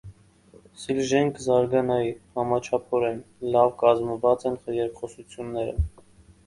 Սիւժէն 0.83 1.29
կը 1.35 1.43
զարգանայ 1.43 2.07
համաչափօրէն, 2.39 3.23
լաւ 3.57 3.73
կազմուած 3.85 4.51
են 4.53 4.61
երկխոսութիւնները։ 4.83 5.81